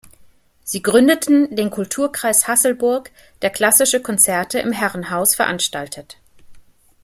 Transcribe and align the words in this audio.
Sie 0.63 0.81
gründeten 0.81 1.55
den 1.55 1.69
Kulturkreis 1.69 2.47
Hasselburg, 2.47 3.11
der 3.43 3.51
klassische 3.51 4.01
Konzerte 4.01 4.57
im 4.57 4.71
Herrenhaus 4.71 5.35
veranstaltet. 5.35 6.17